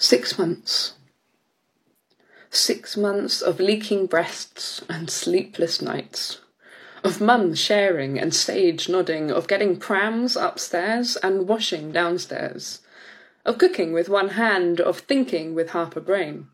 [0.00, 0.92] Six months.
[2.50, 6.40] Six months of leaking breasts and sleepless nights.
[7.02, 12.80] Of mum sharing and sage nodding, of getting prams upstairs and washing downstairs.
[13.44, 16.46] Of cooking with one hand, of thinking with half a brain.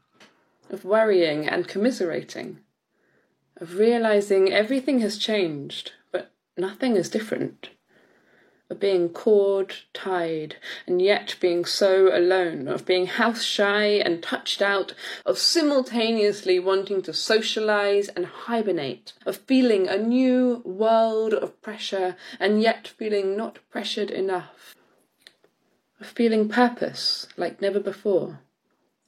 [0.71, 2.61] Of worrying and commiserating.
[3.59, 7.69] Of realizing everything has changed, but nothing is different
[8.71, 10.57] of being cord tied
[10.87, 14.95] and yet being so alone, of being house shy and touched out,
[15.27, 22.63] of simultaneously wanting to socialize and hibernate, of feeling a new world of pressure and
[22.63, 24.75] yet feeling not pressured enough,
[26.01, 28.41] of feeling purpose like never before,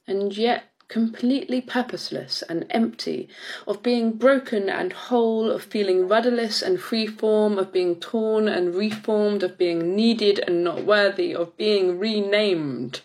[0.05, 3.27] and yet completely purposeless and empty,
[3.67, 9.43] of being broken and whole, of feeling rudderless and freeform, of being torn and reformed,
[9.43, 13.01] of being needed and not worthy, of being renamed,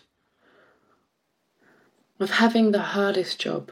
[2.19, 3.71] of having the hardest job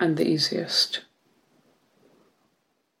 [0.00, 1.00] and the easiest.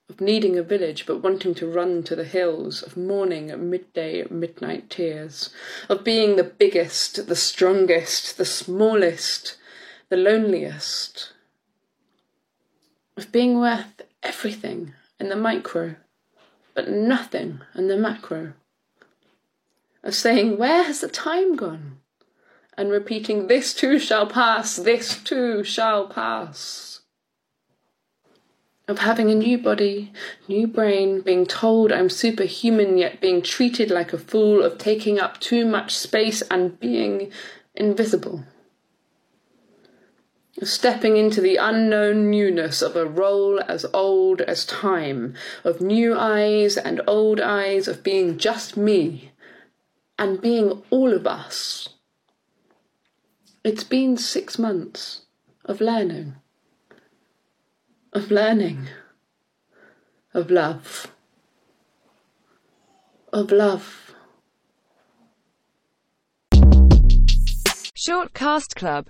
[0.08, 4.90] Of needing a village but wanting to run to the hills, of morning, midday, midnight
[4.90, 5.50] tears,
[5.88, 9.56] of being the biggest, the strongest, the smallest,
[10.08, 11.32] the loneliest,
[13.16, 15.96] of being worth everything in the micro,
[16.74, 18.52] but nothing in the macro,
[20.02, 21.98] of saying, Where has the time gone?
[22.76, 27.00] and repeating, This too shall pass, this too shall pass.
[28.86, 30.12] Of having a new body,
[30.48, 35.40] new brain, being told I'm superhuman yet being treated like a fool, of taking up
[35.40, 37.30] too much space and being
[37.74, 38.44] invisible
[40.62, 46.76] stepping into the unknown newness of a role as old as time, of new eyes
[46.76, 49.32] and old eyes, of being just me
[50.18, 51.88] and being all of us.
[53.64, 55.22] It's been six months
[55.64, 56.36] of learning,
[58.12, 58.88] of learning,
[60.32, 61.10] of love,
[63.32, 64.14] of love.
[67.96, 69.02] Short Cast Club